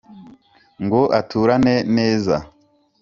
Ngo 0.83 1.01
aturane 1.19 1.73
neza 1.97 2.35